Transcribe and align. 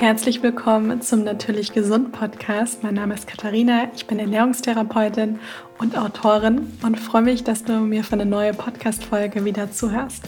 Herzlich 0.00 0.44
willkommen 0.44 1.02
zum 1.02 1.24
Natürlich 1.24 1.72
Gesund 1.72 2.12
Podcast. 2.12 2.84
Mein 2.84 2.94
Name 2.94 3.14
ist 3.14 3.26
Katharina, 3.26 3.88
ich 3.96 4.06
bin 4.06 4.20
Ernährungstherapeutin 4.20 5.40
und 5.78 5.98
Autorin 5.98 6.72
und 6.84 7.00
freue 7.00 7.22
mich, 7.22 7.42
dass 7.42 7.64
du 7.64 7.72
mir 7.80 8.04
für 8.04 8.12
eine 8.12 8.24
neue 8.24 8.54
Podcast-Folge 8.54 9.44
wieder 9.44 9.72
zuhörst. 9.72 10.22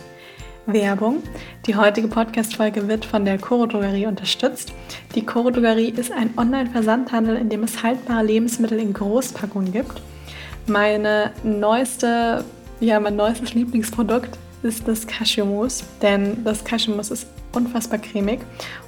Werbung. 0.66 1.22
Die 1.66 1.76
heutige 1.76 2.08
Podcast-Folge 2.08 2.88
wird 2.88 3.04
von 3.04 3.24
der 3.24 3.38
Coro 3.38 3.66
Drogerie 3.66 4.06
unterstützt. 4.06 4.72
Die 5.14 5.24
Coro 5.24 5.50
Drogerie 5.50 5.90
ist 5.90 6.10
ein 6.10 6.36
Online-Versandhandel, 6.36 7.36
in 7.36 7.48
dem 7.48 7.62
es 7.62 7.80
haltbare 7.80 8.24
Lebensmittel 8.24 8.80
in 8.80 8.92
Großpackungen 8.92 9.70
gibt. 9.70 10.02
Meine 10.66 11.30
neueste, 11.44 12.44
ja, 12.80 12.98
mein 12.98 13.14
neuestes 13.14 13.54
Lieblingsprodukt 13.54 14.36
ist 14.62 14.86
das 14.86 15.06
Cashewmus, 15.06 15.84
denn 16.02 16.44
das 16.44 16.64
Cashewmus 16.64 17.10
ist 17.10 17.26
unfassbar 17.52 17.98
cremig 17.98 18.40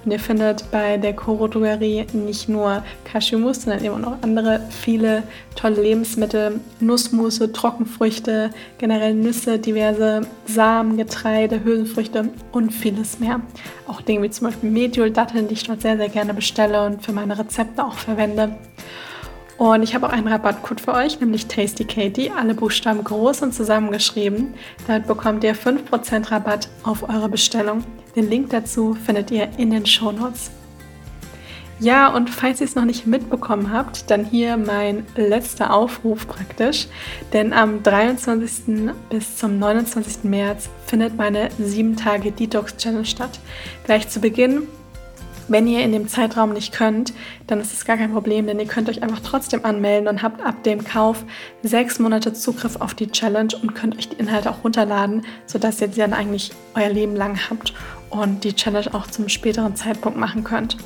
und 0.05 0.13
ihr 0.13 0.21
findet 0.21 0.71
bei 0.71 0.97
der 0.97 1.15
Coro 1.15 1.49
Drogerie 1.49 2.07
nicht 2.13 2.49
nur 2.49 2.85
Cashewmus, 3.05 3.63
sondern 3.63 3.85
eben 3.85 4.05
auch 4.05 4.17
andere 4.23 4.61
viele 4.71 5.25
tolle 5.57 5.83
Lebensmittel, 5.83 6.61
Nussmusse, 6.81 7.53
Trockenfrüchte, 7.53 8.51
generell 8.79 9.15
Nüsse, 9.15 9.59
diverse 9.59 10.23
Samen, 10.47 10.97
Getreide, 10.97 11.65
Hülsenfrüchte 11.65 12.29
und 12.53 12.71
vieles 12.71 13.19
mehr. 13.19 13.41
Auch 13.87 14.01
Dinge 14.01 14.23
wie 14.23 14.31
zum 14.31 14.47
Beispiel 14.49 14.71
Mediol, 14.71 15.11
Datteln, 15.11 15.49
die 15.49 15.55
ich 15.55 15.65
dort 15.65 15.83
sehr, 15.83 15.97
sehr 15.97 16.09
gerne 16.09 16.35
bestelle 16.35 16.87
und 16.87 17.03
für 17.03 17.13
meine 17.13 17.39
Rezepte 17.39 17.85
auch 17.85 17.95
verwende. 17.95 18.57
Und 19.59 19.83
ich 19.83 19.95
habe 19.95 20.07
auch 20.07 20.13
einen 20.13 20.29
Rabattcode 20.29 20.81
für 20.81 20.95
euch, 20.95 21.21
nämlich 21.21 21.47
Tasty 21.47 21.85
Katie, 21.85 22.31
alle 22.31 22.55
Buchstaben 22.55 23.05
groß 23.05 23.43
und 23.43 23.55
zusammengeschrieben. 23.55 24.55
Damit 24.87 25.07
bekommt 25.07 25.45
ihr 25.45 25.55
5% 25.55 26.31
Rabatt 26.31 26.69
auf 26.83 27.09
eure 27.09 27.29
Bestellung. 27.29 27.85
Den 28.17 28.29
Link 28.29 28.51
dazu 28.51 28.95
findet 28.95 29.31
ihr 29.31 29.49
in 29.59 29.71
den 29.71 29.87
Show 29.87 30.11
Notes. 30.11 30.51
Ja, 31.83 32.15
und 32.15 32.31
falls 32.31 32.61
ihr 32.61 32.67
es 32.67 32.77
noch 32.77 32.85
nicht 32.85 33.09
mitbekommen 33.09 33.73
habt, 33.73 34.09
dann 34.09 34.25
hier 34.25 34.57
mein 34.57 35.05
letzter 35.17 35.75
Aufruf 35.75 36.29
praktisch. 36.29 36.87
Denn 37.33 37.53
am 37.53 37.83
23. 37.83 38.93
bis 39.11 39.37
zum 39.37 39.59
29. 39.59 40.23
März 40.23 40.71
findet 40.87 41.17
meine 41.17 41.49
7 41.59 41.97
Tage 41.97 42.31
Detox 42.31 42.77
Challenge 42.77 43.05
statt. 43.05 43.41
Gleich 43.85 44.09
zu 44.09 44.21
Beginn 44.21 44.69
wenn 45.49 45.67
ihr 45.67 45.83
in 45.83 45.93
dem 45.93 46.09
Zeitraum 46.09 46.53
nicht 46.53 46.73
könnt, 46.73 47.13
dann 47.47 47.61
ist 47.61 47.73
es 47.73 47.85
gar 47.85 47.97
kein 47.97 48.13
Problem, 48.13 48.47
denn 48.47 48.61
ihr 48.61 48.67
könnt 48.67 48.89
euch 48.89 49.03
einfach 49.03 49.21
trotzdem 49.21 49.65
anmelden 49.65 50.09
und 50.09 50.23
habt 50.23 50.45
ab 50.45 50.63
dem 50.63 50.85
Kauf 50.85 51.25
sechs 51.63 51.99
Monate 51.99 52.33
Zugriff 52.33 52.77
auf 52.77 52.95
die 52.95 53.09
Challenge 53.09 53.55
und 53.61 53.75
könnt 53.75 53.97
euch 53.99 54.09
die 54.09 54.17
Inhalte 54.17 54.51
auch 54.51 54.65
runterladen, 54.65 55.23
sodass 55.47 55.81
ihr 55.81 55.89
sie 55.89 56.01
dann 56.01 56.13
eigentlich 56.13 56.53
euer 56.75 56.91
Leben 56.91 57.17
lang 57.17 57.39
habt 57.51 57.75
und 58.11 58.45
die 58.45 58.55
Challenge 58.55 58.93
auch 58.93 59.07
zum 59.07 59.29
späteren 59.29 59.77
Zeitpunkt 59.77 60.19
machen 60.19 60.45
könnt. 60.45 60.77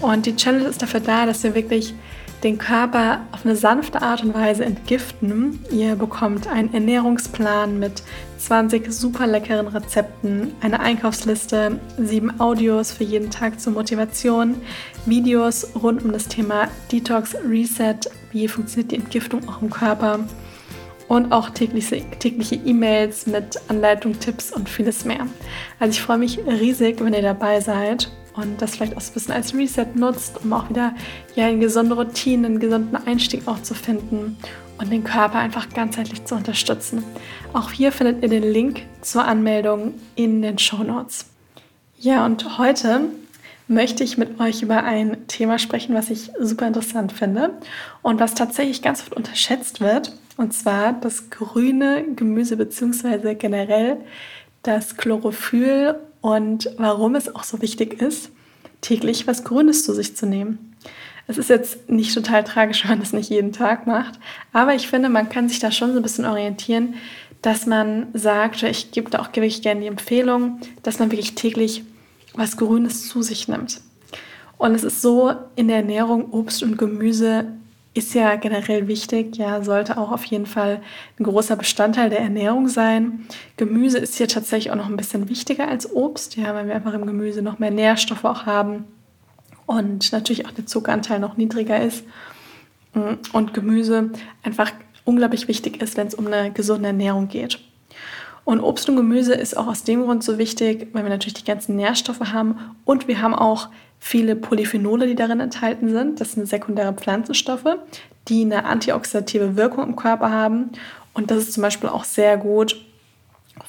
Und 0.00 0.26
die 0.26 0.36
Challenge 0.36 0.64
ist 0.64 0.82
dafür 0.82 1.00
da, 1.00 1.26
dass 1.26 1.44
ihr 1.44 1.54
wirklich 1.54 1.94
den 2.42 2.58
Körper 2.58 3.20
auf 3.32 3.44
eine 3.44 3.56
sanfte 3.56 4.02
Art 4.02 4.22
und 4.22 4.34
Weise 4.34 4.64
entgiften. 4.64 5.58
Ihr 5.70 5.94
bekommt 5.94 6.48
einen 6.48 6.72
Ernährungsplan 6.72 7.78
mit 7.78 8.02
20 8.38 8.90
super 8.90 9.26
leckeren 9.26 9.68
Rezepten, 9.68 10.54
eine 10.60 10.80
Einkaufsliste, 10.80 11.78
sieben 11.98 12.40
Audios 12.40 12.92
für 12.92 13.04
jeden 13.04 13.30
Tag 13.30 13.60
zur 13.60 13.74
Motivation, 13.74 14.54
Videos 15.04 15.68
rund 15.82 16.02
um 16.04 16.12
das 16.12 16.28
Thema 16.28 16.68
Detox, 16.90 17.36
Reset, 17.46 17.98
wie 18.32 18.48
funktioniert 18.48 18.92
die 18.92 18.96
Entgiftung 18.96 19.46
auch 19.48 19.60
im 19.60 19.70
Körper 19.70 20.20
und 21.08 21.32
auch 21.32 21.50
tägliche 21.50 22.54
E-Mails 22.54 23.26
mit 23.26 23.60
Anleitung, 23.68 24.18
Tipps 24.18 24.52
und 24.52 24.68
vieles 24.68 25.04
mehr. 25.04 25.26
Also 25.78 25.92
ich 25.92 26.00
freue 26.00 26.18
mich 26.18 26.38
riesig, 26.46 27.04
wenn 27.04 27.12
ihr 27.12 27.22
dabei 27.22 27.60
seid 27.60 28.10
und 28.40 28.60
das 28.60 28.76
vielleicht 28.76 28.96
auch 28.96 29.00
so 29.00 29.10
ein 29.10 29.14
bisschen 29.14 29.34
als 29.34 29.54
Reset 29.54 29.86
nutzt, 29.94 30.40
um 30.42 30.52
auch 30.52 30.68
wieder 30.68 30.94
ja, 31.34 31.46
eine 31.46 31.58
gesunde 31.58 31.94
Routine, 31.94 32.46
einen 32.46 32.60
gesunden 32.60 32.96
Einstieg 33.06 33.46
auch 33.46 33.62
zu 33.62 33.74
finden 33.74 34.36
und 34.78 34.90
den 34.90 35.04
Körper 35.04 35.38
einfach 35.38 35.68
ganzheitlich 35.68 36.24
zu 36.24 36.34
unterstützen. 36.34 37.04
Auch 37.52 37.70
hier 37.70 37.92
findet 37.92 38.22
ihr 38.22 38.28
den 38.28 38.50
Link 38.50 38.82
zur 39.02 39.24
Anmeldung 39.24 39.94
in 40.16 40.42
den 40.42 40.58
Show 40.58 40.82
Notes. 40.82 41.26
Ja, 41.98 42.24
und 42.24 42.58
heute 42.58 43.02
möchte 43.68 44.02
ich 44.02 44.18
mit 44.18 44.40
euch 44.40 44.62
über 44.62 44.82
ein 44.82 45.28
Thema 45.28 45.58
sprechen, 45.58 45.94
was 45.94 46.10
ich 46.10 46.30
super 46.40 46.66
interessant 46.66 47.12
finde 47.12 47.52
und 48.02 48.18
was 48.18 48.34
tatsächlich 48.34 48.82
ganz 48.82 49.02
oft 49.02 49.14
unterschätzt 49.14 49.80
wird, 49.80 50.12
und 50.36 50.54
zwar 50.54 50.94
das 50.94 51.30
grüne 51.30 52.04
Gemüse 52.16 52.56
bzw. 52.56 53.34
generell 53.34 53.98
das 54.62 54.96
Chlorophyll 54.96 55.96
und 56.20 56.70
warum 56.78 57.14
es 57.14 57.34
auch 57.34 57.44
so 57.44 57.62
wichtig 57.62 58.00
ist, 58.00 58.30
täglich 58.80 59.26
was 59.26 59.44
Grünes 59.44 59.84
zu 59.84 59.94
sich 59.94 60.16
zu 60.16 60.26
nehmen. 60.26 60.76
Es 61.26 61.38
ist 61.38 61.50
jetzt 61.50 61.88
nicht 61.88 62.14
total 62.14 62.44
tragisch, 62.44 62.82
wenn 62.84 62.90
man 62.90 63.00
das 63.00 63.12
nicht 63.12 63.30
jeden 63.30 63.52
Tag 63.52 63.86
macht, 63.86 64.18
aber 64.52 64.74
ich 64.74 64.88
finde, 64.88 65.08
man 65.08 65.28
kann 65.28 65.48
sich 65.48 65.58
da 65.58 65.70
schon 65.70 65.92
so 65.92 65.98
ein 65.98 66.02
bisschen 66.02 66.26
orientieren, 66.26 66.94
dass 67.42 67.66
man 67.66 68.08
sagt, 68.12 68.62
ich 68.64 68.90
gebe 68.90 69.10
da 69.10 69.20
auch 69.20 69.28
wirklich 69.28 69.62
gerne 69.62 69.80
die 69.80 69.86
Empfehlung, 69.86 70.60
dass 70.82 70.98
man 70.98 71.10
wirklich 71.10 71.34
täglich 71.34 71.84
was 72.34 72.56
Grünes 72.56 73.08
zu 73.08 73.22
sich 73.22 73.48
nimmt. 73.48 73.80
Und 74.58 74.74
es 74.74 74.84
ist 74.84 75.00
so, 75.00 75.32
in 75.56 75.68
der 75.68 75.78
Ernährung 75.78 76.32
Obst 76.32 76.62
und 76.62 76.76
Gemüse 76.76 77.46
ist 77.92 78.14
ja 78.14 78.36
generell 78.36 78.86
wichtig, 78.86 79.36
ja, 79.36 79.62
sollte 79.62 79.98
auch 79.98 80.12
auf 80.12 80.24
jeden 80.24 80.46
Fall 80.46 80.80
ein 81.18 81.24
großer 81.24 81.56
Bestandteil 81.56 82.08
der 82.08 82.20
Ernährung 82.20 82.68
sein. 82.68 83.26
Gemüse 83.56 83.98
ist 83.98 84.16
hier 84.16 84.28
tatsächlich 84.28 84.70
auch 84.70 84.76
noch 84.76 84.88
ein 84.88 84.96
bisschen 84.96 85.28
wichtiger 85.28 85.66
als 85.66 85.92
Obst, 85.92 86.36
ja, 86.36 86.54
weil 86.54 86.68
wir 86.68 86.74
einfach 86.76 86.94
im 86.94 87.06
Gemüse 87.06 87.42
noch 87.42 87.58
mehr 87.58 87.72
Nährstoffe 87.72 88.24
auch 88.24 88.46
haben 88.46 88.84
und 89.66 90.12
natürlich 90.12 90.46
auch 90.46 90.52
der 90.52 90.66
Zuckeranteil 90.66 91.18
noch 91.18 91.36
niedriger 91.36 91.80
ist. 91.80 92.04
Und 93.32 93.54
Gemüse 93.54 94.10
einfach 94.42 94.72
unglaublich 95.04 95.48
wichtig 95.48 95.80
ist, 95.82 95.96
wenn 95.96 96.06
es 96.06 96.14
um 96.14 96.26
eine 96.26 96.52
gesunde 96.52 96.88
Ernährung 96.88 97.28
geht. 97.28 97.60
Und 98.44 98.60
Obst 98.60 98.88
und 98.88 98.96
Gemüse 98.96 99.34
ist 99.34 99.56
auch 99.56 99.66
aus 99.66 99.84
dem 99.84 100.02
Grund 100.02 100.24
so 100.24 100.38
wichtig, 100.38 100.88
weil 100.92 101.04
wir 101.04 101.10
natürlich 101.10 101.34
die 101.34 101.44
ganzen 101.44 101.76
Nährstoffe 101.76 102.32
haben 102.32 102.56
und 102.84 103.06
wir 103.06 103.20
haben 103.20 103.34
auch 103.34 103.68
viele 104.00 104.34
Polyphenole, 104.34 105.06
die 105.06 105.14
darin 105.14 105.40
enthalten 105.40 105.90
sind. 105.90 106.20
Das 106.20 106.32
sind 106.32 106.48
sekundäre 106.48 106.94
Pflanzenstoffe, 106.94 107.76
die 108.28 108.42
eine 108.42 108.64
antioxidative 108.64 109.56
Wirkung 109.56 109.84
im 109.84 109.96
Körper 109.96 110.30
haben. 110.30 110.70
Und 111.12 111.30
das 111.30 111.38
ist 111.38 111.52
zum 111.52 111.62
Beispiel 111.62 111.90
auch 111.90 112.04
sehr 112.04 112.36
gut 112.38 112.80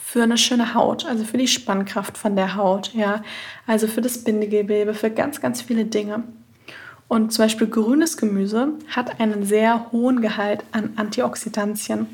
für 0.03 0.23
eine 0.23 0.37
schöne 0.37 0.73
Haut, 0.73 1.05
also 1.05 1.25
für 1.25 1.37
die 1.37 1.47
Spannkraft 1.47 2.17
von 2.17 2.35
der 2.35 2.55
Haut, 2.55 2.93
ja, 2.93 3.23
also 3.67 3.87
für 3.87 4.01
das 4.01 4.23
Bindegewebe, 4.23 4.93
für 4.93 5.09
ganz, 5.09 5.41
ganz 5.41 5.61
viele 5.61 5.85
Dinge. 5.85 6.23
Und 7.07 7.33
zum 7.33 7.45
Beispiel 7.45 7.67
grünes 7.67 8.15
Gemüse 8.15 8.69
hat 8.87 9.19
einen 9.19 9.45
sehr 9.45 9.91
hohen 9.91 10.21
Gehalt 10.21 10.63
an 10.71 10.93
Antioxidantien. 10.95 12.07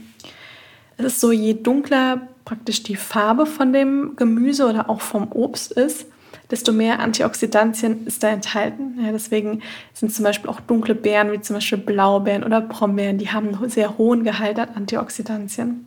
Es 0.97 1.05
ist 1.05 1.19
so, 1.19 1.31
je 1.31 1.53
dunkler 1.53 2.27
praktisch 2.45 2.81
die 2.81 2.95
Farbe 2.95 3.45
von 3.45 3.73
dem 3.73 4.15
Gemüse 4.15 4.67
oder 4.67 4.89
auch 4.89 5.01
vom 5.01 5.31
Obst 5.31 5.71
ist, 5.71 6.07
desto 6.51 6.71
mehr 6.71 6.99
Antioxidantien 6.99 8.05
ist 8.07 8.23
da 8.23 8.29
enthalten. 8.29 8.99
Ja, 9.03 9.11
deswegen 9.11 9.61
sind 9.93 10.13
zum 10.13 10.23
Beispiel 10.23 10.49
auch 10.49 10.59
dunkle 10.61 10.95
Beeren 10.95 11.31
wie 11.31 11.41
zum 11.41 11.55
Beispiel 11.55 11.77
Blaubeeren 11.77 12.43
oder 12.43 12.61
Brombeeren, 12.61 13.17
die 13.17 13.29
haben 13.29 13.55
einen 13.55 13.69
sehr 13.69 13.97
hohen 13.97 14.23
Gehalt 14.23 14.59
an 14.59 14.69
Antioxidantien. 14.75 15.85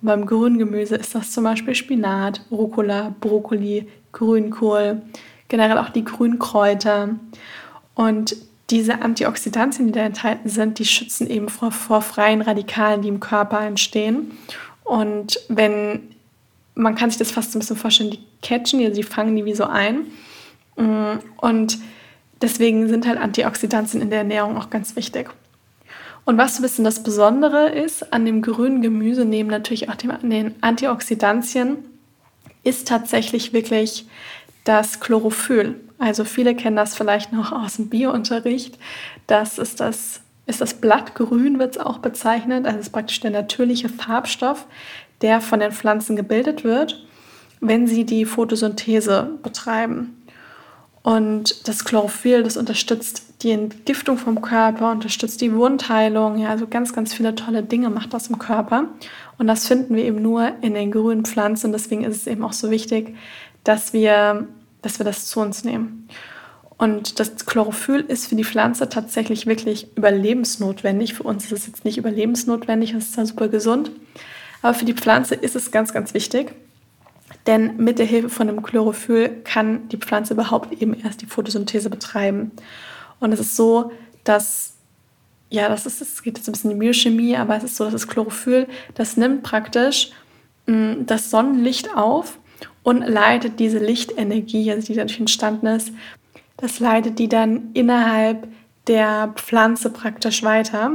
Und 0.00 0.06
beim 0.06 0.26
grünen 0.26 0.58
Gemüse 0.58 0.96
ist 0.96 1.14
das 1.14 1.30
zum 1.30 1.44
Beispiel 1.44 1.74
Spinat, 1.74 2.42
Rucola, 2.50 3.14
Brokkoli, 3.20 3.88
Grünkohl, 4.12 5.02
generell 5.48 5.78
auch 5.78 5.90
die 5.90 6.04
Grünkräuter. 6.04 7.10
Und 7.94 8.36
diese 8.70 9.02
Antioxidantien, 9.02 9.86
die 9.86 9.92
da 9.92 10.00
enthalten 10.00 10.48
sind, 10.48 10.78
die 10.78 10.86
schützen 10.86 11.28
eben 11.28 11.48
vor, 11.48 11.70
vor 11.70 12.00
freien 12.00 12.40
Radikalen, 12.40 13.02
die 13.02 13.08
im 13.08 13.20
Körper 13.20 13.60
entstehen. 13.60 14.32
Und 14.82 15.40
wenn 15.48 16.08
man 16.74 16.94
kann 16.94 17.10
sich 17.10 17.18
das 17.18 17.30
fast 17.30 17.54
ein 17.54 17.58
bisschen 17.58 17.76
vorstellen, 17.76 18.10
die 18.10 18.20
catchen, 18.40 18.80
also 18.80 18.94
die 18.94 19.02
fangen 19.02 19.36
die 19.36 19.44
wie 19.44 19.54
so 19.54 19.64
ein. 19.64 20.06
Mm, 20.76 21.18
und 21.38 21.78
deswegen 22.40 22.88
sind 22.88 23.06
halt 23.06 23.18
Antioxidantien 23.18 24.02
in 24.02 24.10
der 24.10 24.20
Ernährung 24.20 24.56
auch 24.56 24.70
ganz 24.70 24.96
wichtig. 24.96 25.30
Und 26.24 26.38
was 26.38 26.54
so 26.54 26.60
ein 26.60 26.62
bisschen 26.62 26.84
das 26.84 27.02
Besondere 27.02 27.70
ist 27.70 28.12
an 28.12 28.24
dem 28.24 28.42
grünen 28.42 28.80
Gemüse, 28.80 29.24
neben 29.24 29.48
natürlich 29.48 29.88
auch 29.88 29.96
dem, 29.96 30.12
den 30.22 30.54
Antioxidantien, 30.60 31.78
ist 32.62 32.86
tatsächlich 32.86 33.52
wirklich 33.52 34.06
das 34.64 35.00
Chlorophyll. 35.00 35.80
Also 35.98 36.24
viele 36.24 36.54
kennen 36.54 36.76
das 36.76 36.96
vielleicht 36.96 37.32
noch 37.32 37.52
aus 37.52 37.76
dem 37.76 37.88
Biounterricht. 37.88 38.78
Das 39.26 39.58
ist 39.58 39.80
das, 39.80 40.20
ist 40.46 40.60
das 40.60 40.74
Blattgrün, 40.74 41.58
wird 41.58 41.76
es 41.76 41.82
auch 41.82 41.98
bezeichnet. 41.98 42.66
Also 42.66 42.78
es 42.78 42.86
ist 42.86 42.92
praktisch 42.92 43.20
der 43.20 43.32
natürliche 43.32 43.88
Farbstoff, 43.88 44.66
der 45.22 45.40
von 45.40 45.60
den 45.60 45.72
Pflanzen 45.72 46.16
gebildet 46.16 46.64
wird, 46.64 47.04
wenn 47.60 47.86
sie 47.86 48.04
die 48.04 48.24
Photosynthese 48.24 49.38
betreiben. 49.42 50.22
Und 51.02 51.66
das 51.66 51.84
Chlorophyll, 51.84 52.42
das 52.44 52.56
unterstützt 52.56 53.42
die 53.42 53.50
Entgiftung 53.50 54.18
vom 54.18 54.40
Körper, 54.40 54.92
unterstützt 54.92 55.40
die 55.40 55.52
Wundheilung, 55.52 56.38
ja, 56.38 56.50
also 56.50 56.68
ganz, 56.68 56.92
ganz 56.92 57.12
viele 57.12 57.34
tolle 57.34 57.64
Dinge 57.64 57.90
macht 57.90 58.14
das 58.14 58.28
im 58.28 58.38
Körper. 58.38 58.84
Und 59.38 59.48
das 59.48 59.66
finden 59.66 59.96
wir 59.96 60.04
eben 60.04 60.22
nur 60.22 60.52
in 60.60 60.74
den 60.74 60.92
grünen 60.92 61.24
Pflanzen. 61.24 61.72
Deswegen 61.72 62.04
ist 62.04 62.16
es 62.16 62.26
eben 62.28 62.44
auch 62.44 62.52
so 62.52 62.70
wichtig, 62.70 63.16
dass 63.64 63.92
wir, 63.92 64.46
dass 64.80 65.00
wir 65.00 65.04
das 65.04 65.26
zu 65.26 65.40
uns 65.40 65.64
nehmen. 65.64 66.08
Und 66.78 67.20
das 67.20 67.46
Chlorophyll 67.46 68.00
ist 68.00 68.26
für 68.26 68.34
die 68.34 68.44
Pflanze 68.44 68.88
tatsächlich 68.88 69.46
wirklich 69.46 69.96
überlebensnotwendig. 69.96 71.14
Für 71.14 71.22
uns 71.24 71.44
ist 71.46 71.52
es 71.52 71.66
jetzt 71.66 71.84
nicht 71.84 71.98
überlebensnotwendig, 71.98 72.92
das 72.92 73.04
ist 73.04 73.18
dann 73.18 73.26
super 73.26 73.48
gesund. 73.48 73.90
Aber 74.62 74.74
für 74.74 74.84
die 74.84 74.94
Pflanze 74.94 75.34
ist 75.34 75.56
es 75.56 75.70
ganz, 75.70 75.92
ganz 75.92 76.14
wichtig. 76.14 76.54
Denn 77.46 77.76
mit 77.76 77.98
der 77.98 78.06
Hilfe 78.06 78.28
von 78.28 78.46
dem 78.46 78.62
Chlorophyll 78.62 79.42
kann 79.44 79.88
die 79.88 79.96
Pflanze 79.96 80.34
überhaupt 80.34 80.80
eben 80.80 80.94
erst 80.94 81.22
die 81.22 81.26
Photosynthese 81.26 81.90
betreiben. 81.90 82.52
Und 83.20 83.32
es 83.32 83.40
ist 83.40 83.56
so, 83.56 83.90
dass, 84.24 84.74
ja, 85.50 85.68
das 85.68 85.86
ist, 85.86 86.00
es 86.00 86.22
geht 86.22 86.38
jetzt 86.38 86.48
ein 86.48 86.52
bisschen 86.52 86.70
in 86.70 86.78
die 86.78 86.86
Biochemie, 86.86 87.36
aber 87.36 87.56
es 87.56 87.64
ist 87.64 87.76
so, 87.76 87.84
dass 87.84 87.92
das 87.92 88.08
Chlorophyll, 88.08 88.68
das 88.94 89.16
nimmt 89.16 89.42
praktisch 89.42 90.12
mh, 90.66 90.76
mm, 90.76 91.06
das 91.06 91.30
Sonnenlicht 91.30 91.96
auf 91.96 92.38
und 92.84 93.00
leitet 93.00 93.58
diese 93.58 93.78
Lichtenergie, 93.78 94.70
also 94.70 94.86
die 94.86 94.94
dadurch 94.94 95.18
entstanden 95.18 95.66
ist, 95.66 95.92
das 96.56 96.78
leitet 96.78 97.18
die 97.18 97.28
dann 97.28 97.70
innerhalb 97.74 98.46
der 98.86 99.32
Pflanze 99.36 99.90
praktisch 99.90 100.42
weiter, 100.42 100.92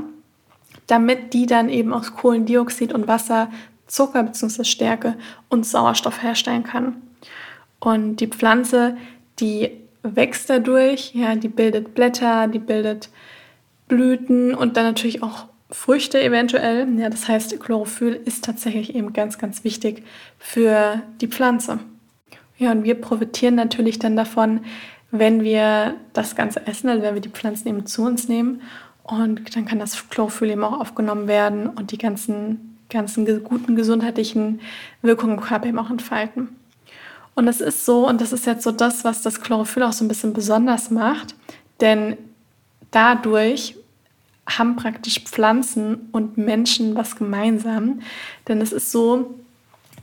damit 0.88 1.34
die 1.34 1.46
dann 1.46 1.70
eben 1.70 1.94
aus 1.94 2.16
Kohlendioxid 2.16 2.94
und 2.94 3.08
Wasser 3.08 3.50
Zucker 3.88 4.24
bzw. 4.24 4.64
Stärke 4.64 5.16
und 5.50 5.66
Sauerstoff 5.66 6.22
herstellen 6.22 6.64
kann. 6.64 7.02
Und 7.80 8.18
die 8.18 8.28
Pflanze, 8.28 8.98
die 9.40 9.72
wächst 10.04 10.50
dadurch, 10.50 11.14
ja, 11.14 11.36
die 11.36 11.48
bildet 11.48 11.94
Blätter, 11.94 12.48
die 12.48 12.60
bildet 12.60 13.10
Blüten 13.88 14.54
und 14.54 14.78
dann 14.78 14.86
natürlich 14.86 15.24
auch 15.24 15.46
Früchte 15.70 16.22
eventuell. 16.22 16.88
Ja, 16.98 17.10
das 17.10 17.28
heißt, 17.28 17.60
Chlorophyll 17.60 18.20
ist 18.26 18.46
tatsächlich 18.46 18.96
eben 18.96 19.14
ganz, 19.14 19.38
ganz 19.38 19.64
wichtig 19.64 20.04
für 20.40 21.02
die 21.20 21.28
Pflanze. 21.28 21.80
Ja, 22.58 22.72
und 22.72 22.84
wir 22.84 22.96
profitieren 22.96 23.56
natürlich 23.56 24.00
dann 24.00 24.16
davon, 24.16 24.62
wenn 25.12 25.44
wir 25.44 25.96
das 26.14 26.36
Ganze 26.36 26.66
essen, 26.66 26.90
also 26.90 27.04
wenn 27.04 27.14
wir 27.14 27.22
die 27.22 27.30
Pflanzen 27.30 27.68
eben 27.68 27.86
zu 27.86 28.04
uns 28.04 28.28
nehmen. 28.28 28.62
Und 29.08 29.56
dann 29.56 29.66
kann 29.66 29.80
das 29.80 30.10
Chlorophyll 30.10 30.52
eben 30.52 30.64
auch 30.64 30.80
aufgenommen 30.80 31.28
werden 31.28 31.68
und 31.68 31.92
die 31.92 31.98
ganzen, 31.98 32.78
ganzen 32.90 33.26
guten 33.44 33.76
gesundheitlichen 33.76 34.60
Wirkungen 35.02 35.38
im 35.38 35.44
Körper 35.44 35.68
eben 35.68 35.80
auch 35.80 35.90
entfalten. 35.90 36.50
Und 37.34 37.48
es 37.48 37.62
ist 37.62 37.86
so, 37.86 38.08
und 38.08 38.20
das 38.20 38.34
ist 38.34 38.46
jetzt 38.46 38.64
so 38.64 38.72
das, 38.72 39.06
was 39.06 39.22
das 39.22 39.42
Chlorophyll 39.42 39.84
auch 39.84 39.94
so 39.94 40.04
ein 40.04 40.08
bisschen 40.08 40.34
besonders 40.34 40.92
macht, 40.92 41.36
denn 41.80 42.18
dadurch 42.92 43.76
haben 44.50 44.76
praktisch 44.76 45.20
Pflanzen 45.20 46.10
und 46.12 46.38
Menschen 46.38 46.96
was 46.96 47.16
gemeinsam. 47.16 48.02
Denn 48.48 48.60
es 48.62 48.72
ist 48.72 48.92
so, 48.92 49.36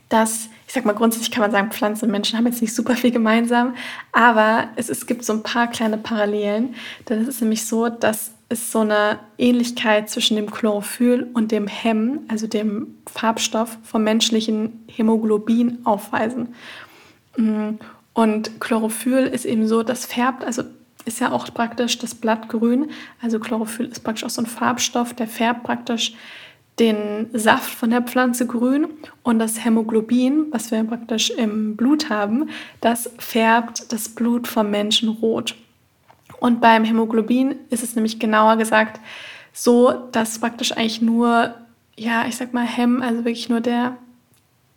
dass, 0.08 0.48
ich 0.66 0.74
sag 0.74 0.84
mal, 0.84 0.92
grundsätzlich 0.92 1.30
kann 1.30 1.42
man 1.42 1.50
sagen, 1.50 1.72
Pflanzen 1.72 2.06
und 2.06 2.10
Menschen 2.10 2.38
haben 2.38 2.46
jetzt 2.46 2.60
nicht 2.60 2.74
super 2.74 2.94
viel 2.94 3.10
gemeinsam, 3.10 3.74
aber 4.12 4.68
es, 4.76 4.88
es 4.88 5.06
gibt 5.06 5.24
so 5.24 5.32
ein 5.32 5.42
paar 5.42 5.68
kleine 5.68 5.98
Parallelen. 5.98 6.74
Denn 7.08 7.20
es 7.22 7.28
ist 7.28 7.40
nämlich 7.40 7.66
so, 7.66 7.88
dass 7.88 8.33
es 8.54 8.72
so 8.72 8.80
eine 8.80 9.18
Ähnlichkeit 9.38 10.08
zwischen 10.08 10.36
dem 10.36 10.50
Chlorophyll 10.50 11.28
und 11.34 11.52
dem 11.52 11.66
Hem, 11.66 12.20
also 12.28 12.46
dem 12.46 12.94
Farbstoff 13.06 13.78
vom 13.82 14.02
menschlichen 14.04 14.84
Hämoglobin, 14.88 15.78
aufweisen. 15.84 16.54
Mm, 17.36 17.74
und 18.14 18.60
Chlorophyll 18.60 19.26
ist 19.26 19.44
eben 19.44 19.66
so, 19.68 19.82
das 19.82 20.06
färbt, 20.06 20.44
also 20.44 20.62
ist 21.04 21.20
ja 21.20 21.32
auch 21.32 21.52
praktisch 21.52 21.98
das 21.98 22.14
Blatt 22.14 22.48
grün. 22.48 22.90
Also 23.20 23.38
Chlorophyll 23.38 23.86
ist 23.86 24.00
praktisch 24.00 24.24
auch 24.24 24.30
so 24.30 24.42
ein 24.42 24.46
Farbstoff, 24.46 25.12
der 25.12 25.28
färbt 25.28 25.64
praktisch 25.64 26.14
den 26.78 27.28
Saft 27.32 27.70
von 27.70 27.90
der 27.90 28.02
Pflanze 28.02 28.46
grün 28.46 28.88
und 29.22 29.38
das 29.38 29.64
Hämoglobin, 29.64 30.46
was 30.50 30.70
wir 30.70 30.82
praktisch 30.82 31.30
im 31.30 31.76
Blut 31.76 32.10
haben, 32.10 32.48
das 32.80 33.10
färbt 33.18 33.92
das 33.92 34.08
Blut 34.08 34.48
vom 34.48 34.70
Menschen 34.70 35.08
rot. 35.08 35.54
Und 36.44 36.60
beim 36.60 36.84
Hämoglobin 36.84 37.54
ist 37.70 37.82
es 37.82 37.94
nämlich 37.94 38.18
genauer 38.18 38.58
gesagt 38.58 39.00
so, 39.54 39.94
dass 40.12 40.38
praktisch 40.38 40.72
eigentlich 40.72 41.00
nur, 41.00 41.54
ja, 41.96 42.26
ich 42.28 42.36
sag 42.36 42.52
mal 42.52 42.66
Hem, 42.66 43.00
also 43.00 43.20
wirklich 43.20 43.48
nur 43.48 43.62
der 43.62 43.96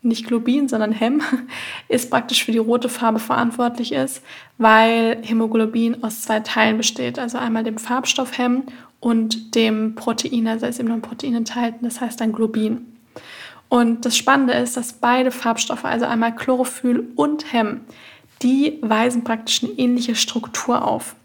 nicht 0.02 0.25
Globin, 0.28 0.69
sondern 0.69 0.94
Hem, 0.94 1.22
ist 1.90 2.10
praktisch 2.10 2.46
für 2.46 2.54
die 2.54 2.58
rote 2.58 2.88
Farbe 2.88 3.19
verantwortlich 3.19 3.92
ist, 3.92 4.24
weil 4.58 5.18
Hämoglobin 5.24 6.06
aus 6.06 6.22
zwei 6.22 6.40
Teilen 6.40 6.78
besteht. 6.78 7.19
Also 7.19 7.38
einmal 7.38 7.66
dem 7.66 7.78
Farbstoff 7.78 8.38
Hem 8.38 8.64
und 9.02 9.54
dem 9.54 9.96
Protein, 9.96 10.48
also 10.48 10.68
ist 10.68 10.80
eben 10.80 10.88
noch 10.88 10.96
ein 10.96 11.02
Protein 11.02 11.36
enthalten, 11.36 11.84
das 11.84 12.00
heißt 12.00 12.22
ein 12.22 12.31
Globin. 12.31 12.86
Und 13.68 14.06
das 14.06 14.16
Spannende 14.16 14.54
ist, 14.54 14.78
dass 14.78 14.94
beide 14.94 15.31
Farbstoffe, 15.31 15.84
also 15.84 16.06
einmal 16.06 16.34
Chlorophyll 16.34 17.10
und 17.18 17.52
Hem, 17.52 17.81
die 18.42 18.80
weisen 18.81 19.25
praktisch 19.25 19.66
eine 19.66 19.74
ähnliche 19.74 20.16
Struktur 20.16 20.88
auf. 20.88 21.18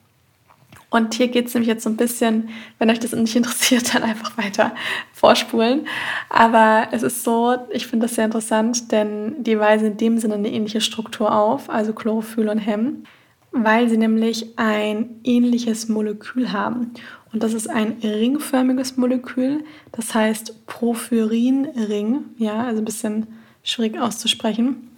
Und 0.90 1.14
hier 1.14 1.28
geht 1.28 1.46
es 1.46 1.54
nämlich 1.54 1.68
jetzt 1.68 1.84
so 1.84 1.90
ein 1.90 1.96
bisschen, 1.96 2.50
wenn 2.78 2.90
euch 2.90 3.00
das 3.00 3.12
nicht 3.12 3.34
interessiert, 3.34 3.94
dann 3.94 4.02
einfach 4.02 4.36
weiter 4.36 4.74
vorspulen. 5.12 5.86
Aber 6.28 6.88
es 6.92 7.02
ist 7.02 7.24
so, 7.24 7.56
ich 7.70 7.86
finde 7.86 8.06
das 8.06 8.16
sehr 8.16 8.26
interessant, 8.26 8.92
denn 8.92 9.42
die 9.42 9.58
weisen 9.58 9.92
in 9.92 9.96
dem 9.96 10.18
Sinne 10.18 10.34
eine 10.34 10.52
ähnliche 10.52 10.82
Struktur 10.82 11.34
auf, 11.34 11.70
also 11.70 11.94
Chlorophyll 11.94 12.48
und 12.48 12.58
Hem, 12.58 13.04
weil 13.52 13.88
sie 13.88 13.96
nämlich 13.96 14.58
ein 14.58 15.20
ähnliches 15.24 15.88
Molekül 15.88 16.52
haben. 16.52 16.92
Und 17.32 17.42
das 17.42 17.54
ist 17.54 17.70
ein 17.70 17.96
ringförmiges 18.02 18.98
Molekül, 18.98 19.64
das 19.92 20.14
heißt 20.14 20.66
Porphyrinring, 20.66 22.24
ja, 22.36 22.64
also 22.64 22.82
ein 22.82 22.84
bisschen 22.84 23.28
schwierig 23.62 23.98
auszusprechen. 23.98 24.91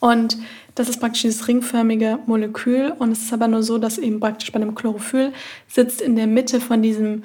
Und 0.00 0.38
das 0.74 0.88
ist 0.88 1.00
praktisch 1.00 1.22
dieses 1.22 1.48
ringförmige 1.48 2.20
Molekül 2.26 2.92
und 2.98 3.10
es 3.10 3.22
ist 3.22 3.32
aber 3.32 3.48
nur 3.48 3.62
so, 3.62 3.78
dass 3.78 3.98
eben 3.98 4.20
praktisch 4.20 4.52
bei 4.52 4.60
dem 4.60 4.74
Chlorophyll 4.74 5.32
sitzt 5.66 6.00
in 6.00 6.14
der 6.14 6.26
Mitte 6.28 6.60
von 6.60 6.82
diesem 6.82 7.24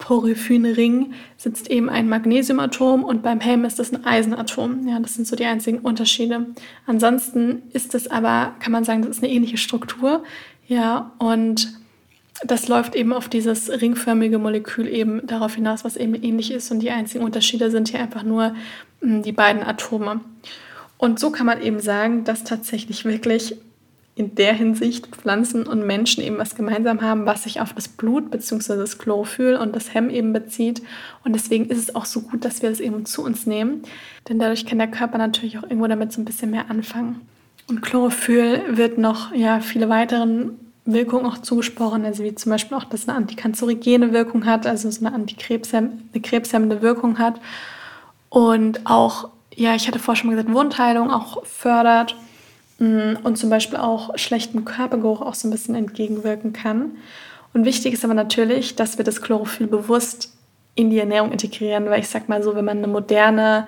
Porphyrinring 0.00 1.12
sitzt 1.36 1.70
eben 1.70 1.88
ein 1.88 2.08
Magnesiumatom 2.08 3.04
und 3.04 3.22
beim 3.22 3.38
Helm 3.38 3.64
ist 3.64 3.78
das 3.78 3.92
ein 3.92 4.04
Eisenatom. 4.04 4.88
Ja, 4.88 4.98
das 4.98 5.14
sind 5.14 5.26
so 5.26 5.36
die 5.36 5.44
einzigen 5.44 5.78
Unterschiede. 5.78 6.46
Ansonsten 6.86 7.62
ist 7.72 7.94
es 7.94 8.10
aber, 8.10 8.54
kann 8.60 8.72
man 8.72 8.84
sagen, 8.84 9.02
das 9.02 9.10
ist 9.18 9.22
eine 9.22 9.32
ähnliche 9.32 9.58
Struktur. 9.58 10.24
Ja, 10.66 11.12
und 11.18 11.72
das 12.44 12.68
läuft 12.68 12.94
eben 12.94 13.12
auf 13.12 13.28
dieses 13.28 13.70
ringförmige 13.70 14.38
Molekül 14.38 14.88
eben 14.88 15.26
darauf 15.26 15.54
hinaus, 15.54 15.84
was 15.84 15.96
eben 15.96 16.14
ähnlich 16.14 16.50
ist. 16.50 16.70
Und 16.70 16.80
die 16.80 16.90
einzigen 16.90 17.22
Unterschiede 17.22 17.70
sind 17.70 17.88
hier 17.88 18.00
einfach 18.00 18.22
nur 18.22 18.54
hm, 19.02 19.22
die 19.22 19.32
beiden 19.32 19.62
Atome. 19.62 20.20
Und 21.00 21.18
so 21.18 21.30
kann 21.30 21.46
man 21.46 21.62
eben 21.62 21.80
sagen, 21.80 22.24
dass 22.24 22.44
tatsächlich 22.44 23.06
wirklich 23.06 23.56
in 24.16 24.34
der 24.34 24.52
Hinsicht 24.52 25.06
Pflanzen 25.06 25.66
und 25.66 25.86
Menschen 25.86 26.22
eben 26.22 26.36
was 26.36 26.54
gemeinsam 26.54 27.00
haben, 27.00 27.24
was 27.24 27.44
sich 27.44 27.62
auf 27.62 27.72
das 27.72 27.88
Blut 27.88 28.30
bzw. 28.30 28.76
das 28.76 28.98
Chlorophyll 28.98 29.56
und 29.56 29.74
das 29.74 29.94
Hemm 29.94 30.10
eben 30.10 30.34
bezieht. 30.34 30.82
Und 31.24 31.32
deswegen 31.32 31.70
ist 31.70 31.78
es 31.78 31.94
auch 31.94 32.04
so 32.04 32.20
gut, 32.20 32.44
dass 32.44 32.60
wir 32.60 32.68
das 32.68 32.80
eben 32.80 33.06
zu 33.06 33.24
uns 33.24 33.46
nehmen. 33.46 33.82
Denn 34.28 34.38
dadurch 34.38 34.66
kann 34.66 34.76
der 34.76 34.88
Körper 34.88 35.16
natürlich 35.16 35.56
auch 35.56 35.62
irgendwo 35.62 35.86
damit 35.86 36.12
so 36.12 36.20
ein 36.20 36.26
bisschen 36.26 36.50
mehr 36.50 36.68
anfangen. 36.68 37.22
Und 37.66 37.80
Chlorophyll 37.80 38.76
wird 38.76 38.98
noch 38.98 39.34
ja, 39.34 39.60
viele 39.60 39.88
weiteren 39.88 40.58
Wirkungen 40.84 41.24
auch 41.24 41.38
zugesprochen, 41.38 42.04
also 42.04 42.22
wie 42.24 42.34
zum 42.34 42.50
Beispiel 42.50 42.76
auch, 42.76 42.84
dass 42.84 43.02
es 43.02 43.08
eine 43.08 43.16
antikanzerogene 43.16 44.12
Wirkung 44.12 44.44
hat, 44.44 44.66
also 44.66 44.90
so 44.90 45.06
eine 45.06 45.14
antikrebshemmende 45.14 46.20
Krebshemmende 46.20 46.82
Wirkung 46.82 47.18
hat. 47.18 47.40
Und 48.28 48.84
auch 48.84 49.30
ja, 49.54 49.74
ich 49.74 49.86
hatte 49.86 49.98
vorher 49.98 50.20
schon 50.20 50.30
mal 50.30 50.36
gesagt, 50.36 50.54
Wundheilung 50.54 51.10
auch 51.10 51.44
fördert 51.44 52.16
mm, 52.78 53.16
und 53.22 53.36
zum 53.36 53.50
Beispiel 53.50 53.78
auch 53.78 54.16
schlechten 54.16 54.64
Körpergeruch 54.64 55.20
auch 55.20 55.34
so 55.34 55.48
ein 55.48 55.50
bisschen 55.50 55.74
entgegenwirken 55.74 56.52
kann. 56.52 56.92
Und 57.52 57.64
wichtig 57.64 57.92
ist 57.94 58.04
aber 58.04 58.14
natürlich, 58.14 58.76
dass 58.76 58.98
wir 58.98 59.04
das 59.04 59.22
Chlorophyll 59.22 59.66
bewusst 59.66 60.36
in 60.74 60.90
die 60.90 60.98
Ernährung 60.98 61.32
integrieren, 61.32 61.90
weil 61.90 62.00
ich 62.00 62.08
sag 62.08 62.28
mal 62.28 62.42
so, 62.42 62.54
wenn 62.54 62.64
man 62.64 62.78
eine 62.78 62.86
moderne 62.86 63.66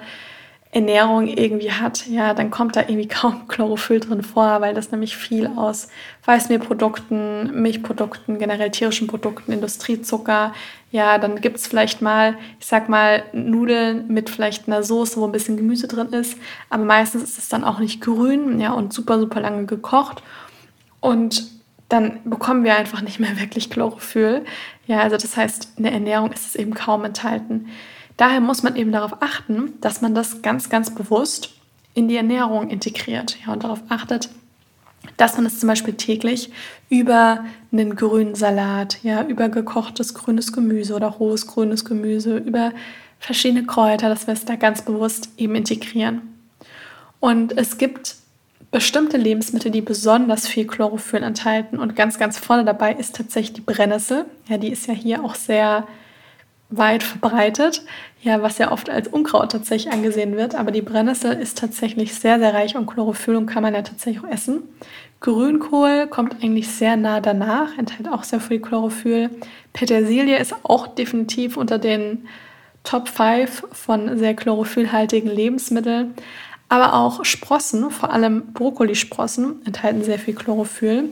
Ernährung 0.70 1.28
irgendwie 1.28 1.70
hat, 1.70 2.06
ja, 2.06 2.32
dann 2.32 2.50
kommt 2.50 2.76
da 2.76 2.80
irgendwie 2.80 3.08
kaum 3.08 3.46
Chlorophyll 3.48 4.00
drin 4.00 4.22
vor, 4.22 4.60
weil 4.60 4.74
das 4.74 4.90
nämlich 4.90 5.16
viel 5.16 5.46
aus 5.56 5.88
Weißmehlprodukten, 6.24 7.60
Milchprodukten, 7.60 8.38
generell 8.38 8.70
tierischen 8.70 9.06
Produkten, 9.06 9.52
Industriezucker, 9.52 10.54
ja, 10.92 11.16
dann 11.16 11.40
gibt 11.40 11.56
es 11.56 11.66
vielleicht 11.66 12.02
mal, 12.02 12.36
ich 12.60 12.66
sag 12.66 12.90
mal, 12.90 13.24
Nudeln 13.32 14.08
mit 14.08 14.28
vielleicht 14.28 14.68
einer 14.68 14.82
Soße, 14.82 15.18
wo 15.18 15.24
ein 15.24 15.32
bisschen 15.32 15.56
Gemüse 15.56 15.88
drin 15.88 16.08
ist, 16.08 16.36
aber 16.68 16.84
meistens 16.84 17.22
ist 17.22 17.38
es 17.38 17.48
dann 17.48 17.64
auch 17.64 17.78
nicht 17.78 18.02
grün, 18.02 18.60
ja, 18.60 18.72
und 18.72 18.92
super, 18.92 19.18
super 19.18 19.40
lange 19.40 19.64
gekocht 19.64 20.22
und 21.00 21.50
dann 21.88 22.20
bekommen 22.24 22.62
wir 22.62 22.76
einfach 22.76 23.00
nicht 23.00 23.20
mehr 23.20 23.38
wirklich 23.40 23.70
Chlorophyll. 23.70 24.44
Ja, 24.86 25.00
also 25.00 25.16
das 25.16 25.36
heißt, 25.36 25.72
in 25.78 25.84
der 25.84 25.92
Ernährung 25.92 26.30
ist 26.30 26.46
es 26.46 26.56
eben 26.56 26.74
kaum 26.74 27.04
enthalten. 27.04 27.68
Daher 28.18 28.40
muss 28.40 28.62
man 28.62 28.76
eben 28.76 28.92
darauf 28.92 29.22
achten, 29.22 29.80
dass 29.80 30.02
man 30.02 30.14
das 30.14 30.42
ganz, 30.42 30.68
ganz 30.68 30.94
bewusst 30.94 31.54
in 31.94 32.08
die 32.08 32.16
Ernährung 32.16 32.68
integriert 32.68 33.38
ja, 33.46 33.52
und 33.52 33.64
darauf 33.64 33.80
achtet, 33.88 34.28
dass 35.16 35.36
man 35.36 35.46
es 35.46 35.58
zum 35.58 35.68
Beispiel 35.68 35.94
täglich 35.94 36.50
über 36.88 37.44
einen 37.72 37.96
grünen 37.96 38.34
Salat, 38.34 38.98
ja, 39.02 39.24
über 39.24 39.48
gekochtes 39.48 40.14
grünes 40.14 40.52
Gemüse 40.52 40.94
oder 40.94 41.08
rohes 41.08 41.46
grünes 41.46 41.84
Gemüse, 41.84 42.36
über 42.38 42.72
verschiedene 43.18 43.64
Kräuter, 43.64 44.08
dass 44.08 44.26
wir 44.26 44.34
es 44.34 44.44
da 44.44 44.56
ganz 44.56 44.82
bewusst 44.82 45.30
eben 45.36 45.54
integrieren. 45.54 46.22
Und 47.20 47.56
es 47.56 47.78
gibt 47.78 48.16
bestimmte 48.72 49.16
Lebensmittel, 49.16 49.70
die 49.70 49.82
besonders 49.82 50.48
viel 50.48 50.66
Chlorophyll 50.66 51.22
enthalten 51.22 51.78
und 51.78 51.94
ganz, 51.94 52.18
ganz 52.18 52.38
vorne 52.38 52.64
dabei 52.64 52.94
ist 52.94 53.14
tatsächlich 53.14 53.52
die 53.52 53.60
Brennnessel. 53.60 54.24
Ja, 54.48 54.56
die 54.56 54.72
ist 54.72 54.86
ja 54.86 54.94
hier 54.94 55.22
auch 55.22 55.34
sehr 55.34 55.86
weit 56.76 57.02
verbreitet, 57.02 57.82
ja, 58.22 58.42
was 58.42 58.58
ja 58.58 58.72
oft 58.72 58.90
als 58.90 59.08
Unkraut 59.08 59.52
tatsächlich 59.52 59.92
angesehen 59.92 60.36
wird. 60.36 60.54
Aber 60.54 60.70
die 60.70 60.82
Brennnessel 60.82 61.32
ist 61.32 61.58
tatsächlich 61.58 62.14
sehr, 62.14 62.38
sehr 62.38 62.54
reich 62.54 62.76
an 62.76 62.86
Chlorophyll 62.86 63.36
und 63.36 63.46
kann 63.46 63.62
man 63.62 63.74
ja 63.74 63.82
tatsächlich 63.82 64.24
auch 64.24 64.28
essen. 64.28 64.62
Grünkohl 65.20 66.08
kommt 66.08 66.42
eigentlich 66.42 66.68
sehr 66.68 66.96
nah 66.96 67.20
danach, 67.20 67.78
enthält 67.78 68.08
auch 68.08 68.24
sehr 68.24 68.40
viel 68.40 68.60
Chlorophyll. 68.60 69.30
Petersilie 69.72 70.38
ist 70.38 70.54
auch 70.64 70.88
definitiv 70.88 71.56
unter 71.56 71.78
den 71.78 72.26
Top 72.84 73.08
5 73.08 73.64
von 73.70 74.18
sehr 74.18 74.34
chlorophyllhaltigen 74.34 75.30
Lebensmitteln. 75.30 76.14
Aber 76.68 76.94
auch 76.94 77.24
Sprossen, 77.24 77.90
vor 77.90 78.12
allem 78.12 78.52
Brokkolisprossen, 78.54 79.64
enthalten 79.66 80.02
sehr 80.02 80.18
viel 80.18 80.34
Chlorophyll. 80.34 81.04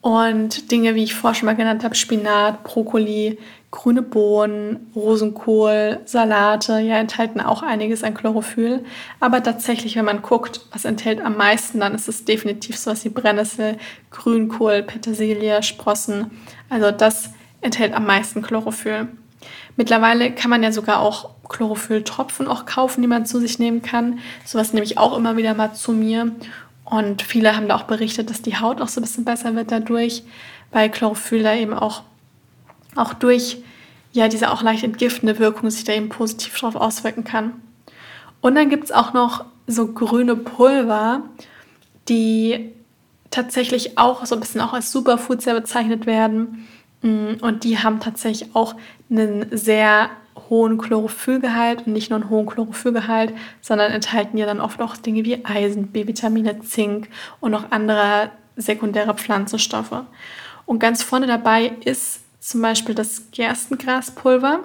Und 0.00 0.70
Dinge, 0.70 0.94
wie 0.94 1.02
ich 1.02 1.14
vorher 1.14 1.34
schon 1.34 1.46
mal 1.46 1.56
genannt 1.56 1.82
habe, 1.82 1.94
Spinat, 1.94 2.62
Brokkoli, 2.62 3.38
grüne 3.70 4.02
Bohnen, 4.02 4.90
Rosenkohl, 4.94 6.00
Salate, 6.04 6.78
ja, 6.78 6.96
enthalten 6.96 7.40
auch 7.40 7.62
einiges 7.62 8.02
an 8.02 8.14
Chlorophyll. 8.14 8.84
Aber 9.20 9.42
tatsächlich, 9.42 9.96
wenn 9.96 10.04
man 10.04 10.22
guckt, 10.22 10.62
was 10.72 10.84
enthält 10.84 11.20
am 11.20 11.36
meisten, 11.36 11.80
dann 11.80 11.94
ist 11.94 12.08
es 12.08 12.24
definitiv 12.24 12.76
so 12.78 12.90
was 12.90 13.04
wie 13.04 13.10
Brennnessel, 13.10 13.76
Grünkohl, 14.10 14.82
Petersilie, 14.82 15.62
Sprossen. 15.62 16.30
Also 16.70 16.90
das 16.90 17.30
enthält 17.60 17.92
am 17.92 18.06
meisten 18.06 18.40
Chlorophyll. 18.40 19.08
Mittlerweile 19.76 20.32
kann 20.32 20.50
man 20.50 20.62
ja 20.62 20.72
sogar 20.72 21.00
auch 21.00 21.30
Chlorophylltropfen 21.48 22.48
auch 22.48 22.66
kaufen, 22.66 23.02
die 23.02 23.08
man 23.08 23.26
zu 23.26 23.38
sich 23.38 23.58
nehmen 23.58 23.82
kann. 23.82 24.18
Sowas 24.44 24.72
nehme 24.72 24.84
ich 24.84 24.98
auch 24.98 25.16
immer 25.16 25.36
wieder 25.36 25.54
mal 25.54 25.72
zu 25.72 25.92
mir. 25.92 26.32
Und 26.90 27.20
viele 27.20 27.54
haben 27.54 27.68
da 27.68 27.76
auch 27.76 27.82
berichtet, 27.82 28.30
dass 28.30 28.40
die 28.40 28.56
Haut 28.56 28.80
auch 28.80 28.88
so 28.88 29.00
ein 29.00 29.04
bisschen 29.04 29.24
besser 29.24 29.54
wird 29.54 29.70
dadurch, 29.70 30.22
weil 30.70 30.90
Chlorophyll 30.90 31.42
da 31.42 31.54
eben 31.54 31.74
auch, 31.74 32.02
auch 32.96 33.12
durch 33.12 33.58
ja, 34.12 34.28
diese 34.28 34.50
auch 34.50 34.62
leicht 34.62 34.84
entgiftende 34.84 35.38
Wirkung 35.38 35.68
sich 35.70 35.84
da 35.84 35.92
eben 35.92 36.08
positiv 36.08 36.58
drauf 36.58 36.76
auswirken 36.76 37.24
kann. 37.24 37.52
Und 38.40 38.54
dann 38.54 38.70
gibt 38.70 38.84
es 38.84 38.92
auch 38.92 39.12
noch 39.12 39.44
so 39.66 39.88
grüne 39.88 40.34
Pulver, 40.34 41.22
die 42.08 42.72
tatsächlich 43.30 43.98
auch 43.98 44.24
so 44.24 44.34
ein 44.34 44.40
bisschen 44.40 44.62
auch 44.62 44.72
als 44.72 44.90
Superfoods 44.90 45.44
ja 45.44 45.52
bezeichnet 45.52 46.06
werden. 46.06 46.66
Mm, 47.02 47.34
und 47.42 47.64
die 47.64 47.78
haben 47.78 48.00
tatsächlich 48.00 48.54
auch 48.54 48.74
einen 49.10 49.46
sehr 49.50 50.08
hohen 50.50 50.78
Chlorophyllgehalt 50.78 51.86
und 51.86 51.92
nicht 51.92 52.10
nur 52.10 52.20
einen 52.20 52.30
hohen 52.30 52.46
Chlorophyllgehalt, 52.46 53.34
sondern 53.60 53.92
enthalten 53.92 54.38
ja 54.38 54.46
dann 54.46 54.60
oft 54.60 54.80
auch 54.80 54.96
Dinge 54.96 55.24
wie 55.24 55.44
Eisen, 55.44 55.88
B-Vitamine, 55.88 56.60
Zink 56.60 57.08
und 57.40 57.50
noch 57.50 57.70
andere 57.70 58.30
sekundäre 58.56 59.14
Pflanzenstoffe. 59.14 60.04
Und 60.66 60.78
ganz 60.78 61.02
vorne 61.02 61.26
dabei 61.26 61.72
ist 61.84 62.20
zum 62.40 62.62
Beispiel 62.62 62.94
das 62.94 63.30
Gerstengraspulver. 63.30 64.60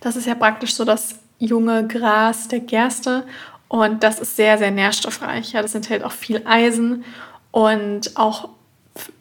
Das 0.00 0.16
ist 0.16 0.26
ja 0.26 0.34
praktisch 0.34 0.74
so 0.74 0.84
das 0.84 1.18
junge 1.38 1.86
Gras 1.86 2.48
der 2.48 2.60
Gerste 2.60 3.24
und 3.68 4.02
das 4.02 4.20
ist 4.20 4.36
sehr, 4.36 4.58
sehr 4.58 4.70
nährstoffreich. 4.70 5.52
Ja, 5.52 5.62
das 5.62 5.74
enthält 5.74 6.04
auch 6.04 6.12
viel 6.12 6.42
Eisen 6.46 7.04
und 7.50 8.16
auch 8.16 8.48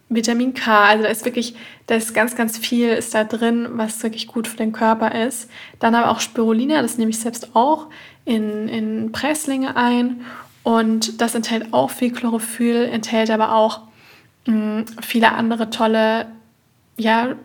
Vitamin 0.10 0.54
K. 0.54 0.86
Also 0.86 1.04
da 1.04 1.10
ist 1.10 1.26
wirklich, 1.26 1.56
da 1.88 1.96
ist 1.96 2.14
ganz, 2.14 2.36
ganz 2.36 2.58
viel 2.58 2.90
ist 2.90 3.14
da 3.14 3.24
drin, 3.24 3.68
was 3.72 4.02
wirklich 4.04 4.28
gut 4.28 4.48
für 4.48 4.58
den 4.58 4.72
Körper 4.72 5.14
ist. 5.26 5.50
Dann 5.80 5.96
aber 5.96 6.12
auch 6.12 6.20
Spirulina, 6.20 6.82
das 6.82 6.98
nehme 6.98 7.12
ich 7.12 7.20
selbst 7.20 7.56
auch 7.56 7.88
in, 8.24 8.68
in 8.68 9.12
Presslinge 9.12 9.76
ein. 9.76 10.22
Und 10.64 11.22
das 11.22 11.36
enthält 11.36 11.74
auch 11.74 11.92
viel 11.92 12.12
Chlorophyll, 12.12 12.86
enthält 12.86 13.30
aber 13.30 13.54
auch 13.56 13.82
mh, 14.46 14.56
mm, 14.56 14.86
viele 15.02 15.32
andere 15.34 15.70
tolle 15.70 16.28
ja, 16.98 17.36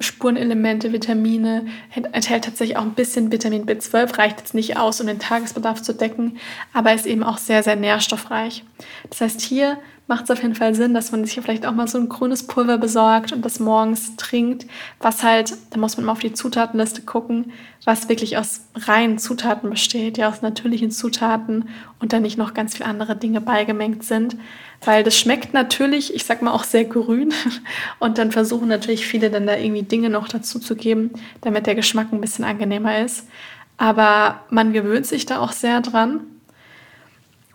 Spurenelemente, 0.00 0.92
Vitamine, 0.92 1.66
enthält 2.12 2.44
tatsächlich 2.44 2.76
auch 2.76 2.82
ein 2.82 2.92
bisschen 2.92 3.32
Vitamin 3.32 3.64
B12, 3.64 4.18
reicht 4.18 4.38
jetzt 4.38 4.52
nicht 4.52 4.76
aus, 4.76 5.00
um 5.00 5.06
den 5.06 5.18
Tagesbedarf 5.18 5.80
zu 5.80 5.94
decken, 5.94 6.36
aber 6.74 6.92
ist 6.92 7.06
eben 7.06 7.22
auch 7.22 7.38
sehr, 7.38 7.62
sehr 7.62 7.76
nährstoffreich. 7.76 8.62
Das 9.08 9.22
heißt, 9.22 9.40
hier 9.40 9.78
macht 10.10 10.24
es 10.24 10.30
auf 10.30 10.42
jeden 10.42 10.54
Fall 10.54 10.74
Sinn, 10.74 10.92
dass 10.92 11.12
man 11.12 11.24
sich 11.24 11.40
vielleicht 11.40 11.64
auch 11.64 11.72
mal 11.72 11.88
so 11.88 11.96
ein 11.96 12.10
grünes 12.10 12.46
Pulver 12.46 12.76
besorgt 12.76 13.32
und 13.32 13.42
das 13.42 13.60
morgens 13.60 14.16
trinkt, 14.16 14.66
was 15.00 15.22
halt, 15.22 15.54
da 15.70 15.78
muss 15.78 15.96
man 15.96 16.04
mal 16.04 16.12
auf 16.12 16.18
die 16.18 16.34
Zutatenliste 16.34 17.02
gucken, 17.02 17.52
was 17.84 18.10
wirklich 18.10 18.36
aus 18.36 18.66
reinen 18.74 19.18
Zutaten 19.18 19.70
besteht, 19.70 20.18
ja 20.18 20.28
aus 20.28 20.42
natürlichen 20.42 20.90
Zutaten 20.90 21.70
und 22.00 22.12
dann 22.12 22.22
nicht 22.22 22.36
noch 22.36 22.52
ganz 22.52 22.76
viele 22.76 22.88
andere 22.88 23.16
Dinge 23.16 23.40
beigemengt 23.40 24.04
sind, 24.04 24.36
weil 24.84 25.04
das 25.04 25.16
schmeckt 25.16 25.54
natürlich, 25.54 26.14
ich 26.14 26.24
sag 26.24 26.42
mal 26.42 26.52
auch 26.52 26.64
sehr 26.64 26.84
grün. 26.84 27.32
Und 27.98 28.16
dann 28.16 28.32
versuchen 28.32 28.68
natürlich 28.68 29.06
viele 29.06 29.30
dann 29.30 29.46
da 29.46 29.56
irgendwie 29.56 29.82
Dinge 29.82 30.08
noch 30.08 30.26
dazu 30.26 30.58
zu 30.58 30.74
geben, 30.74 31.10
damit 31.42 31.66
der 31.66 31.74
Geschmack 31.74 32.12
ein 32.12 32.20
bisschen 32.20 32.46
angenehmer 32.46 33.04
ist. 33.04 33.28
Aber 33.76 34.40
man 34.48 34.72
gewöhnt 34.72 35.06
sich 35.06 35.26
da 35.26 35.38
auch 35.40 35.52
sehr 35.52 35.82
dran 35.82 36.20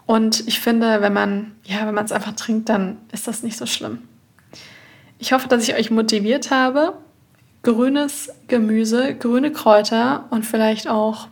und 0.06 0.48
ich 0.48 0.60
finde, 0.60 1.02
wenn 1.02 1.14
man, 1.14 1.56
ja, 1.64 1.88
wenn 1.88 1.96
man 1.96 2.06
es 2.06 2.12
einfach 2.12 2.34
trinkt, 2.34 2.70
dann 2.70 2.98
ist 3.12 3.28
das 3.28 3.44
nicht 3.44 3.58
so 3.58 3.66
schlimm. 3.66 4.00
Ich 5.18 5.34
hoffe, 5.34 5.48
dass 5.48 5.68
ich 5.68 5.76
euch 5.76 5.90
motiviert 5.90 6.52
habe, 6.52 6.94
grünes 7.64 8.30
Gemüse, 8.48 9.16
grüne 9.16 9.52
Kräuter 9.52 10.26
und 10.30 10.46
vielleicht 10.46 10.88
auch 10.88 11.28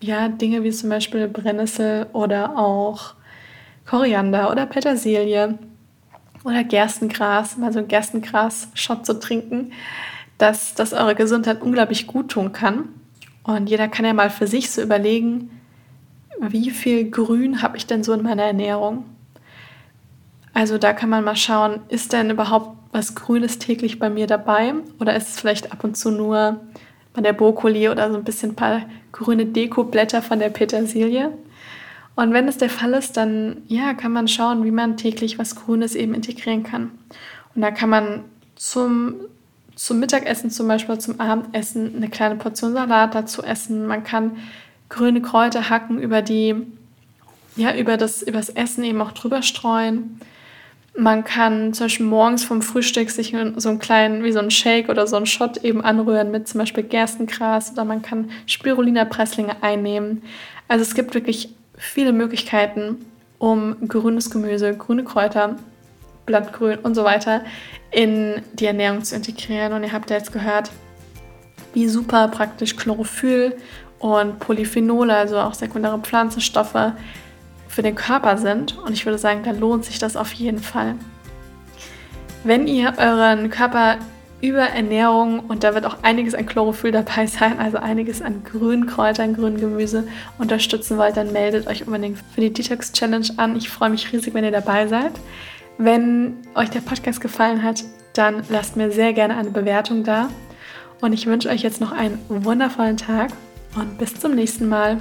ja, 0.00 0.28
Dinge 0.28 0.64
wie 0.64 0.72
zum 0.72 0.90
Beispiel 0.90 1.28
Brennnessel 1.28 2.06
oder 2.12 2.58
auch 2.58 3.14
Koriander 3.86 4.50
oder 4.50 4.66
Petersilie 4.66 5.58
oder 6.44 6.64
Gerstengras, 6.64 7.56
mal 7.56 7.72
so 7.72 7.78
ein 7.78 7.88
Gerstengras-Shot 7.88 9.06
zu 9.06 9.20
trinken, 9.20 9.72
dass 10.38 10.74
das 10.74 10.92
eure 10.92 11.14
Gesundheit 11.14 11.62
unglaublich 11.62 12.08
gut 12.08 12.32
tun 12.32 12.52
kann. 12.52 12.88
Und 13.44 13.70
jeder 13.70 13.86
kann 13.86 14.04
ja 14.04 14.12
mal 14.12 14.30
für 14.30 14.48
sich 14.48 14.70
so 14.70 14.82
überlegen, 14.82 15.50
wie 16.50 16.70
viel 16.70 17.10
Grün 17.10 17.62
habe 17.62 17.76
ich 17.76 17.86
denn 17.86 18.02
so 18.02 18.12
in 18.12 18.22
meiner 18.22 18.42
Ernährung? 18.42 19.04
Also 20.54 20.76
da 20.76 20.92
kann 20.92 21.08
man 21.08 21.24
mal 21.24 21.36
schauen, 21.36 21.80
ist 21.88 22.12
denn 22.12 22.30
überhaupt 22.30 22.76
was 22.92 23.14
Grünes 23.14 23.58
täglich 23.58 23.98
bei 23.98 24.10
mir 24.10 24.26
dabei? 24.26 24.74
Oder 25.00 25.16
ist 25.16 25.28
es 25.28 25.40
vielleicht 25.40 25.72
ab 25.72 25.82
und 25.84 25.96
zu 25.96 26.10
nur 26.10 26.60
bei 27.14 27.22
der 27.22 27.32
Brokkoli 27.32 27.88
oder 27.88 28.10
so 28.10 28.18
ein 28.18 28.24
bisschen 28.24 28.50
ein 28.50 28.56
paar 28.56 28.82
grüne 29.12 29.46
Dekoblätter 29.46 30.20
von 30.20 30.40
der 30.40 30.50
Petersilie? 30.50 31.32
Und 32.14 32.34
wenn 32.34 32.48
es 32.48 32.58
der 32.58 32.68
Fall 32.68 32.92
ist, 32.92 33.16
dann 33.16 33.62
ja, 33.68 33.94
kann 33.94 34.12
man 34.12 34.28
schauen, 34.28 34.64
wie 34.64 34.70
man 34.70 34.98
täglich 34.98 35.38
was 35.38 35.56
Grünes 35.56 35.94
eben 35.94 36.12
integrieren 36.12 36.62
kann. 36.62 36.90
Und 37.54 37.62
da 37.62 37.70
kann 37.70 37.88
man 37.88 38.24
zum, 38.54 39.14
zum 39.74 39.98
Mittagessen 39.98 40.50
zum 40.50 40.68
Beispiel, 40.68 40.98
zum 40.98 41.18
Abendessen 41.20 41.96
eine 41.96 42.08
kleine 42.08 42.36
Portion 42.36 42.74
Salat 42.74 43.14
dazu 43.14 43.42
essen. 43.42 43.86
Man 43.86 44.04
kann 44.04 44.32
grüne 44.92 45.22
Kräuter 45.22 45.70
hacken, 45.70 45.98
über 45.98 46.22
die, 46.22 46.54
ja, 47.56 47.74
über 47.74 47.96
das, 47.96 48.22
über 48.22 48.38
das 48.38 48.50
Essen 48.50 48.84
eben 48.84 49.00
auch 49.00 49.12
drüber 49.12 49.42
streuen. 49.42 50.20
Man 50.94 51.24
kann 51.24 51.72
zum 51.72 51.86
Beispiel 51.86 52.06
morgens 52.06 52.44
vom 52.44 52.60
Frühstück 52.60 53.10
sich 53.10 53.34
so 53.56 53.68
einen 53.70 53.78
kleinen, 53.78 54.22
wie 54.22 54.32
so 54.32 54.38
einen 54.38 54.50
Shake 54.50 54.90
oder 54.90 55.06
so 55.06 55.16
einen 55.16 55.24
Shot 55.24 55.64
eben 55.64 55.82
anrühren 55.82 56.30
mit 56.30 56.46
zum 56.46 56.58
Beispiel 56.58 56.84
Gerstengras 56.84 57.72
oder 57.72 57.86
man 57.86 58.02
kann 58.02 58.30
Spirulina-Presslinge 58.46 59.62
einnehmen. 59.62 60.22
Also 60.68 60.82
es 60.82 60.94
gibt 60.94 61.14
wirklich 61.14 61.48
viele 61.78 62.12
Möglichkeiten, 62.12 62.98
um 63.38 63.88
grünes 63.88 64.30
Gemüse, 64.30 64.76
grüne 64.76 65.04
Kräuter, 65.04 65.56
Blattgrün 66.26 66.78
und 66.80 66.94
so 66.94 67.04
weiter 67.04 67.40
in 67.90 68.42
die 68.52 68.66
Ernährung 68.66 69.02
zu 69.02 69.16
integrieren. 69.16 69.72
Und 69.72 69.84
ihr 69.84 69.92
habt 69.92 70.10
ja 70.10 70.16
jetzt 70.16 70.32
gehört, 70.32 70.70
wie 71.74 71.88
super 71.88 72.28
praktisch 72.28 72.76
Chlorophyll 72.76 73.56
und 73.98 74.38
Polyphenole, 74.40 75.14
also 75.14 75.38
auch 75.38 75.54
sekundäre 75.54 75.98
Pflanzenstoffe, 75.98 76.92
für 77.68 77.82
den 77.82 77.94
Körper 77.94 78.36
sind. 78.36 78.76
Und 78.78 78.92
ich 78.92 79.06
würde 79.06 79.18
sagen, 79.18 79.42
da 79.44 79.52
lohnt 79.52 79.84
sich 79.84 79.98
das 79.98 80.16
auf 80.16 80.32
jeden 80.32 80.58
Fall. 80.58 80.96
Wenn 82.44 82.66
ihr 82.66 82.94
euren 82.98 83.50
Körper 83.50 83.98
über 84.40 84.62
Ernährung 84.62 85.40
und 85.40 85.62
da 85.62 85.72
wird 85.74 85.86
auch 85.86 85.98
einiges 86.02 86.34
an 86.34 86.46
Chlorophyll 86.46 86.90
dabei 86.90 87.26
sein, 87.26 87.60
also 87.60 87.78
einiges 87.78 88.20
an 88.20 88.42
grünen 88.42 88.86
Kräutern, 88.86 89.34
grünen 89.34 89.58
Gemüse 89.58 90.08
unterstützen 90.38 90.98
wollt, 90.98 91.16
dann 91.16 91.32
meldet 91.32 91.68
euch 91.68 91.86
unbedingt 91.86 92.18
für 92.34 92.40
die 92.40 92.52
Detox 92.52 92.92
Challenge 92.92 93.28
an. 93.36 93.54
Ich 93.56 93.70
freue 93.70 93.90
mich 93.90 94.12
riesig, 94.12 94.34
wenn 94.34 94.44
ihr 94.44 94.50
dabei 94.50 94.88
seid. 94.88 95.12
Wenn 95.78 96.38
euch 96.56 96.70
der 96.70 96.80
Podcast 96.80 97.20
gefallen 97.20 97.62
hat, 97.62 97.84
dann 98.14 98.42
lasst 98.50 98.76
mir 98.76 98.90
sehr 98.90 99.12
gerne 99.12 99.36
eine 99.36 99.50
Bewertung 99.50 100.02
da. 100.02 100.28
Und 101.02 101.12
ich 101.12 101.26
wünsche 101.26 101.48
euch 101.48 101.62
jetzt 101.62 101.80
noch 101.80 101.90
einen 101.90 102.18
wundervollen 102.28 102.96
Tag 102.96 103.32
und 103.74 103.98
bis 103.98 104.14
zum 104.14 104.36
nächsten 104.36 104.68
Mal. 104.68 104.98